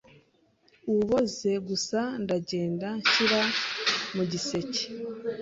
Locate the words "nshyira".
3.01-3.41